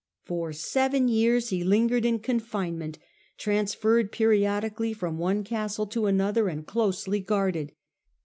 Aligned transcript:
For 0.25 0.51
seven 0.51 1.09
years 1.09 1.49
he 1.49 1.63
lingered 1.63 2.05
in 2.05 2.17
confinement, 2.17 2.97
transferred 3.37 4.11
periodically 4.11 4.93
from 4.93 5.19
one 5.19 5.43
castle 5.43 5.85
to 5.85 6.07
another 6.07 6.47
and 6.49 6.65
closely 6.65 7.19
guarded. 7.19 7.73